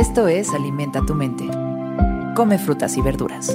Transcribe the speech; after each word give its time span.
Esto 0.00 0.28
es 0.28 0.48
Alimenta 0.54 1.02
tu 1.04 1.14
mente. 1.14 1.44
Come 2.34 2.56
frutas 2.56 2.96
y 2.96 3.02
verduras. 3.02 3.50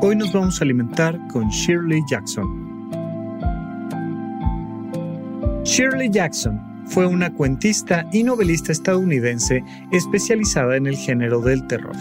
Hoy 0.00 0.16
nos 0.16 0.32
vamos 0.32 0.58
a 0.58 0.64
alimentar 0.64 1.20
con 1.30 1.50
Shirley 1.50 2.00
Jackson. 2.08 2.48
Shirley 5.62 6.08
Jackson 6.08 6.58
fue 6.86 7.06
una 7.06 7.30
cuentista 7.34 8.08
y 8.14 8.22
novelista 8.22 8.72
estadounidense 8.72 9.62
especializada 9.92 10.78
en 10.78 10.86
el 10.86 10.96
género 10.96 11.42
del 11.42 11.66
terror. 11.66 11.96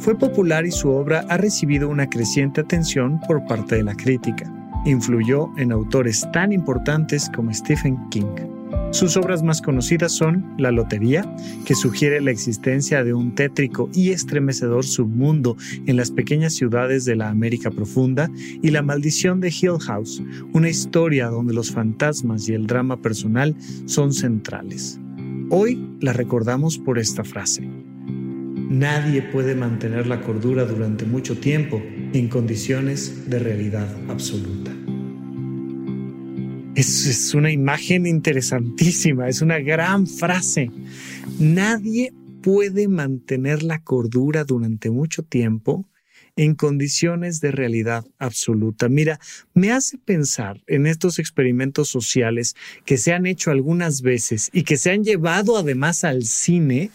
Fue 0.00 0.18
popular 0.18 0.66
y 0.66 0.72
su 0.72 0.90
obra 0.90 1.24
ha 1.28 1.36
recibido 1.36 1.88
una 1.88 2.08
creciente 2.08 2.62
atención 2.62 3.20
por 3.28 3.46
parte 3.46 3.76
de 3.76 3.84
la 3.84 3.94
crítica. 3.94 4.52
Influyó 4.86 5.50
en 5.56 5.70
autores 5.70 6.26
tan 6.32 6.50
importantes 6.50 7.30
como 7.32 7.54
Stephen 7.54 7.96
King. 8.08 8.53
Sus 8.94 9.16
obras 9.16 9.42
más 9.42 9.60
conocidas 9.60 10.12
son 10.12 10.54
La 10.56 10.70
Lotería, 10.70 11.26
que 11.66 11.74
sugiere 11.74 12.20
la 12.20 12.30
existencia 12.30 13.02
de 13.02 13.12
un 13.12 13.34
tétrico 13.34 13.90
y 13.92 14.10
estremecedor 14.10 14.84
submundo 14.84 15.56
en 15.86 15.96
las 15.96 16.12
pequeñas 16.12 16.54
ciudades 16.54 17.04
de 17.04 17.16
la 17.16 17.28
América 17.28 17.72
profunda, 17.72 18.30
y 18.62 18.70
La 18.70 18.82
Maldición 18.82 19.40
de 19.40 19.48
Hill 19.48 19.80
House, 19.84 20.22
una 20.52 20.68
historia 20.68 21.26
donde 21.26 21.52
los 21.52 21.72
fantasmas 21.72 22.48
y 22.48 22.54
el 22.54 22.68
drama 22.68 23.02
personal 23.02 23.56
son 23.86 24.12
centrales. 24.12 25.00
Hoy 25.50 25.84
la 25.98 26.12
recordamos 26.12 26.78
por 26.78 27.00
esta 27.00 27.24
frase. 27.24 27.68
Nadie 28.70 29.22
puede 29.22 29.56
mantener 29.56 30.06
la 30.06 30.20
cordura 30.20 30.66
durante 30.66 31.04
mucho 31.04 31.36
tiempo 31.38 31.82
en 32.12 32.28
condiciones 32.28 33.28
de 33.28 33.40
realidad 33.40 33.88
absoluta. 34.06 34.70
Es, 36.74 37.34
una 37.34 37.52
imagen 37.52 38.06
interesantísima, 38.06 39.28
es 39.28 39.42
una 39.42 39.60
gran 39.60 40.06
frase. 40.06 40.70
Nadie 41.38 42.12
puede 42.42 42.88
mantener 42.88 43.62
la 43.62 43.80
cordura 43.80 44.44
durante 44.44 44.90
mucho 44.90 45.22
tiempo 45.22 45.86
en 46.36 46.54
condiciones 46.54 47.40
de 47.40 47.52
realidad 47.52 48.04
absoluta. 48.18 48.88
Mira, 48.88 49.20
me 49.52 49.72
hace 49.72 49.98
pensar 49.98 50.62
en 50.66 50.86
estos 50.86 51.18
experimentos 51.18 51.88
sociales 51.88 52.56
que 52.84 52.96
se 52.96 53.12
han 53.12 53.26
hecho 53.26 53.50
algunas 53.50 54.02
veces 54.02 54.50
y 54.52 54.64
que 54.64 54.76
se 54.76 54.90
han 54.90 55.04
llevado 55.04 55.56
además 55.56 56.02
al 56.02 56.24
cine, 56.24 56.90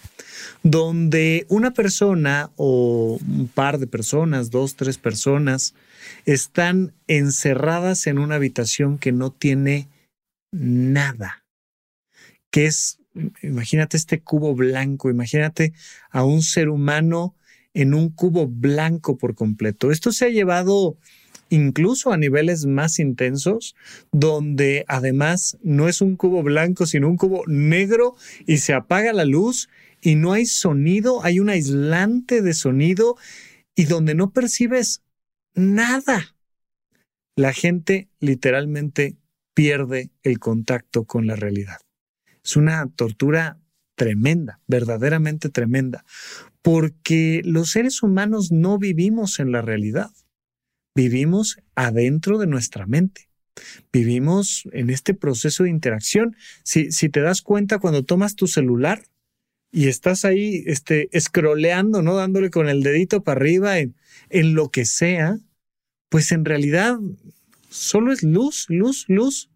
donde 0.63 1.45
una 1.47 1.71
persona 1.71 2.51
o 2.57 3.19
un 3.25 3.47
par 3.47 3.79
de 3.79 3.87
personas, 3.87 4.49
dos, 4.49 4.75
tres 4.75 4.97
personas, 4.97 5.73
están 6.25 6.93
encerradas 7.07 8.07
en 8.07 8.19
una 8.19 8.35
habitación 8.35 8.97
que 8.97 9.11
no 9.11 9.31
tiene 9.31 9.87
nada, 10.51 11.45
que 12.51 12.65
es, 12.65 12.99
imagínate 13.41 13.95
este 13.95 14.21
cubo 14.21 14.55
blanco, 14.55 15.09
imagínate 15.09 15.73
a 16.09 16.23
un 16.23 16.41
ser 16.41 16.69
humano 16.69 17.35
en 17.73 17.93
un 17.93 18.09
cubo 18.09 18.47
blanco 18.47 19.17
por 19.17 19.35
completo. 19.35 19.91
Esto 19.91 20.11
se 20.11 20.25
ha 20.25 20.29
llevado 20.29 20.97
incluso 21.49 22.11
a 22.11 22.17
niveles 22.17 22.65
más 22.65 22.99
intensos, 22.99 23.75
donde 24.11 24.85
además 24.87 25.57
no 25.61 25.87
es 25.87 26.01
un 26.01 26.15
cubo 26.15 26.43
blanco, 26.43 26.85
sino 26.85 27.09
un 27.09 27.17
cubo 27.17 27.43
negro 27.47 28.15
y 28.45 28.57
se 28.57 28.73
apaga 28.73 29.13
la 29.13 29.25
luz 29.25 29.69
y 30.01 30.15
no 30.15 30.33
hay 30.33 30.45
sonido, 30.45 31.23
hay 31.23 31.39
un 31.39 31.49
aislante 31.49 32.41
de 32.41 32.53
sonido 32.53 33.17
y 33.75 33.85
donde 33.85 34.15
no 34.15 34.31
percibes 34.31 35.01
nada. 35.53 36.35
La 37.35 37.53
gente 37.53 38.09
literalmente 38.19 39.17
pierde 39.53 40.11
el 40.23 40.39
contacto 40.39 41.05
con 41.05 41.27
la 41.27 41.35
realidad. 41.35 41.77
Es 42.43 42.55
una 42.55 42.87
tortura 42.95 43.59
tremenda, 43.99 44.61
verdaderamente 44.65 45.49
tremenda, 45.49 46.05
porque 46.61 47.42
los 47.43 47.71
seres 47.71 48.02
humanos 48.02 48.49
no 48.49 48.80
vivimos 48.80 49.42
en 49.42 49.52
la 49.52 49.61
realidad, 49.61 50.10
vivimos 50.95 51.58
adentro 51.76 52.38
de 52.38 52.48
nuestra 52.48 52.88
mente. 52.88 53.27
Vivimos 53.92 54.64
en 54.71 54.89
este 54.89 55.14
proceso 55.14 55.64
de 55.64 55.70
interacción. 55.70 56.38
Si, 56.64 56.93
si 56.93 57.09
te 57.09 57.20
das 57.20 57.42
cuenta 57.42 57.80
cuando 57.80 58.05
tomas 58.05 58.36
tu 58.36 58.48
celular 58.48 59.04
y 59.70 59.89
estás 59.89 60.23
ahí 60.23 60.64
este, 60.65 61.09
scrolleando, 61.20 62.02
¿no? 62.02 62.15
Dándole 62.15 62.52
con 62.52 62.70
el 62.70 62.83
dedito 62.83 63.21
para 63.21 63.42
arriba 63.42 63.80
en, 63.80 63.98
en 64.30 64.54
lo 64.54 64.70
que 64.70 64.86
sea, 64.86 65.39
pues 66.08 66.32
en 66.32 66.45
realidad 66.45 66.95
solo 67.70 68.14
es 68.14 68.23
luz, 68.23 68.65
luz, 68.70 69.04
luz 69.09 69.49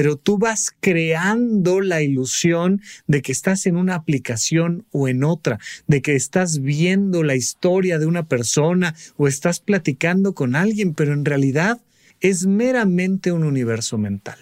pero 0.00 0.16
tú 0.16 0.38
vas 0.38 0.72
creando 0.80 1.82
la 1.82 2.00
ilusión 2.00 2.80
de 3.06 3.20
que 3.20 3.32
estás 3.32 3.66
en 3.66 3.76
una 3.76 3.96
aplicación 3.96 4.86
o 4.92 5.08
en 5.08 5.24
otra, 5.24 5.58
de 5.88 6.00
que 6.00 6.16
estás 6.16 6.62
viendo 6.62 7.22
la 7.22 7.34
historia 7.34 7.98
de 7.98 8.06
una 8.06 8.26
persona 8.26 8.94
o 9.18 9.28
estás 9.28 9.60
platicando 9.60 10.32
con 10.32 10.56
alguien, 10.56 10.94
pero 10.94 11.12
en 11.12 11.26
realidad 11.26 11.82
es 12.20 12.46
meramente 12.46 13.30
un 13.30 13.44
universo 13.44 13.98
mental. 13.98 14.38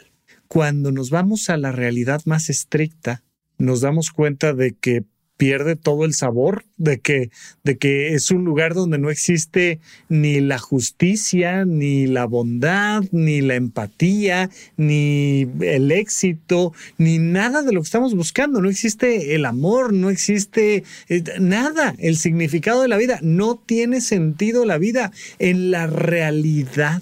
Cuando 0.46 0.92
nos 0.92 1.10
vamos 1.10 1.50
a 1.50 1.56
la 1.56 1.72
realidad 1.72 2.22
más 2.24 2.50
estricta, 2.50 3.24
nos 3.58 3.80
damos 3.80 4.12
cuenta 4.12 4.52
de 4.52 4.76
que 4.76 5.06
pierde 5.38 5.76
todo 5.76 6.04
el 6.04 6.12
sabor 6.12 6.64
de 6.76 6.98
que, 6.98 7.30
de 7.62 7.78
que 7.78 8.14
es 8.14 8.30
un 8.30 8.44
lugar 8.44 8.74
donde 8.74 8.98
no 8.98 9.08
existe 9.08 9.80
ni 10.08 10.40
la 10.40 10.58
justicia, 10.58 11.64
ni 11.64 12.06
la 12.06 12.26
bondad, 12.26 13.04
ni 13.12 13.40
la 13.40 13.54
empatía, 13.54 14.50
ni 14.76 15.48
el 15.60 15.92
éxito, 15.92 16.74
ni 16.98 17.18
nada 17.18 17.62
de 17.62 17.72
lo 17.72 17.80
que 17.80 17.86
estamos 17.86 18.14
buscando. 18.14 18.60
No 18.60 18.68
existe 18.68 19.34
el 19.36 19.46
amor, 19.46 19.94
no 19.94 20.10
existe 20.10 20.82
eh, 21.08 21.22
nada. 21.40 21.94
El 21.98 22.16
significado 22.16 22.82
de 22.82 22.88
la 22.88 22.96
vida 22.96 23.20
no 23.22 23.56
tiene 23.56 24.00
sentido 24.00 24.66
la 24.66 24.76
vida. 24.76 25.12
En 25.38 25.70
la 25.70 25.86
realidad 25.86 27.00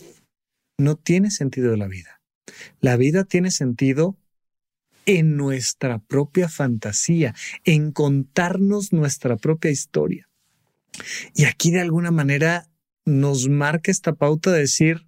no 0.78 0.96
tiene 0.96 1.30
sentido 1.30 1.74
la 1.76 1.88
vida. 1.88 2.20
La 2.80 2.96
vida 2.96 3.24
tiene 3.24 3.50
sentido 3.50 4.16
en 5.06 5.36
nuestra 5.36 5.98
propia 5.98 6.48
fantasía, 6.48 7.34
en 7.64 7.92
contarnos 7.92 8.92
nuestra 8.92 9.36
propia 9.36 9.70
historia. 9.70 10.28
Y 11.34 11.44
aquí 11.44 11.70
de 11.70 11.80
alguna 11.80 12.10
manera 12.10 12.68
nos 13.04 13.48
marca 13.48 13.90
esta 13.90 14.14
pauta 14.14 14.52
de 14.52 14.60
decir, 14.60 15.06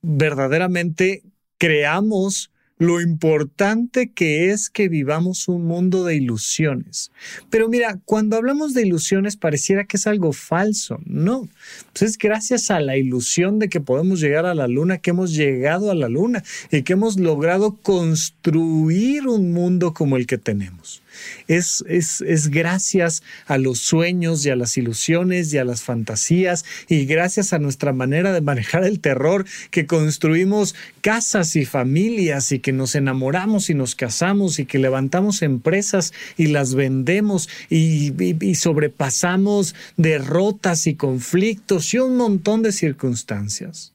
verdaderamente 0.00 1.24
creamos 1.58 2.52
lo 2.78 3.00
importante 3.00 4.10
que 4.12 4.50
es 4.50 4.68
que 4.68 4.88
vivamos 4.88 5.48
un 5.48 5.64
mundo 5.64 6.04
de 6.04 6.16
ilusiones. 6.16 7.12
Pero 7.50 7.68
mira, 7.68 8.00
cuando 8.04 8.36
hablamos 8.36 8.74
de 8.74 8.82
ilusiones 8.82 9.36
pareciera 9.36 9.84
que 9.84 9.96
es 9.96 10.06
algo 10.06 10.32
falso. 10.32 10.98
No, 11.04 11.48
pues 11.92 12.10
es 12.10 12.18
gracias 12.18 12.70
a 12.70 12.80
la 12.80 12.96
ilusión 12.96 13.58
de 13.58 13.68
que 13.68 13.80
podemos 13.80 14.20
llegar 14.20 14.46
a 14.46 14.54
la 14.54 14.66
luna 14.66 14.98
que 14.98 15.10
hemos 15.10 15.34
llegado 15.34 15.90
a 15.90 15.94
la 15.94 16.08
luna 16.08 16.42
y 16.70 16.82
que 16.82 16.94
hemos 16.94 17.18
logrado 17.18 17.76
construir 17.76 19.28
un 19.28 19.52
mundo 19.52 19.94
como 19.94 20.16
el 20.16 20.26
que 20.26 20.38
tenemos. 20.38 21.03
Es, 21.48 21.84
es, 21.88 22.48
gracias 22.48 23.22
a 23.46 23.58
los 23.58 23.78
sueños 23.78 24.44
y 24.44 24.50
a 24.50 24.56
las 24.56 24.76
ilusiones 24.76 25.52
y 25.52 25.58
a 25.58 25.64
las 25.64 25.82
fantasías 25.82 26.64
y 26.88 27.04
gracias 27.06 27.52
a 27.52 27.58
nuestra 27.58 27.92
manera 27.92 28.32
de 28.32 28.40
manejar 28.40 28.84
el 28.84 29.00
terror 29.00 29.46
que 29.70 29.86
construimos 29.86 30.74
casas 31.00 31.56
y 31.56 31.64
familias 31.64 32.52
y 32.52 32.58
que 32.58 32.72
nos 32.72 32.94
enamoramos 32.94 33.70
y 33.70 33.74
nos 33.74 33.94
casamos 33.94 34.58
y 34.58 34.66
que 34.66 34.78
levantamos 34.78 35.42
empresas 35.42 36.12
y 36.36 36.48
las 36.48 36.74
vendemos 36.74 37.48
y, 37.70 38.12
y 38.22 38.54
sobrepasamos 38.54 39.74
derrotas 39.96 40.86
y 40.86 40.94
conflictos 40.94 41.92
y 41.94 41.98
un 41.98 42.16
montón 42.16 42.62
de 42.62 42.72
circunstancias. 42.72 43.94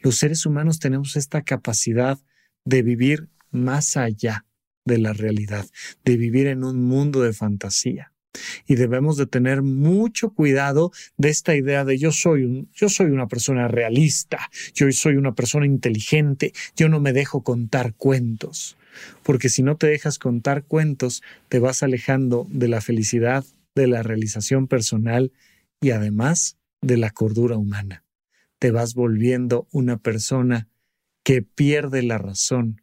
Los 0.00 0.18
seres 0.18 0.44
humanos 0.44 0.78
tenemos 0.78 1.16
esta 1.16 1.42
capacidad 1.42 2.18
de 2.64 2.82
vivir 2.82 3.28
más 3.50 3.96
allá 3.96 4.44
de 4.84 4.98
la 4.98 5.12
realidad, 5.12 5.66
de 6.04 6.16
vivir 6.16 6.46
en 6.46 6.64
un 6.64 6.84
mundo 6.84 7.22
de 7.22 7.32
fantasía. 7.32 8.12
Y 8.66 8.76
debemos 8.76 9.16
de 9.16 9.26
tener 9.26 9.62
mucho 9.62 10.30
cuidado 10.30 10.90
de 11.18 11.28
esta 11.28 11.54
idea 11.54 11.84
de 11.84 11.98
yo 11.98 12.12
soy 12.12 12.66
yo 12.72 12.88
soy 12.88 13.10
una 13.10 13.28
persona 13.28 13.68
realista, 13.68 14.50
yo 14.74 14.90
soy 14.92 15.16
una 15.16 15.34
persona 15.34 15.66
inteligente, 15.66 16.52
yo 16.74 16.88
no 16.88 16.98
me 16.98 17.12
dejo 17.12 17.42
contar 17.42 17.94
cuentos. 17.94 18.76
Porque 19.22 19.48
si 19.48 19.62
no 19.62 19.76
te 19.76 19.86
dejas 19.86 20.18
contar 20.18 20.64
cuentos, 20.64 21.22
te 21.48 21.58
vas 21.58 21.82
alejando 21.82 22.46
de 22.50 22.68
la 22.68 22.80
felicidad, 22.80 23.44
de 23.74 23.86
la 23.86 24.02
realización 24.02 24.66
personal 24.66 25.32
y 25.80 25.90
además 25.90 26.58
de 26.80 26.96
la 26.96 27.10
cordura 27.10 27.56
humana. 27.56 28.04
Te 28.58 28.70
vas 28.70 28.94
volviendo 28.94 29.66
una 29.72 29.98
persona 29.98 30.68
que 31.22 31.42
pierde 31.42 32.02
la 32.02 32.18
razón 32.18 32.82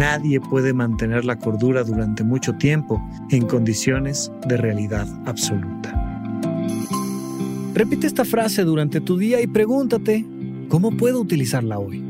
Nadie 0.00 0.40
puede 0.40 0.72
mantener 0.72 1.26
la 1.26 1.38
cordura 1.38 1.84
durante 1.84 2.24
mucho 2.24 2.54
tiempo 2.54 3.06
en 3.28 3.46
condiciones 3.46 4.32
de 4.48 4.56
realidad 4.56 5.06
absoluta. 5.26 5.92
Repite 7.74 8.06
esta 8.06 8.24
frase 8.24 8.64
durante 8.64 9.02
tu 9.02 9.18
día 9.18 9.42
y 9.42 9.46
pregúntate, 9.46 10.24
¿cómo 10.70 10.96
puedo 10.96 11.20
utilizarla 11.20 11.78
hoy? 11.78 12.09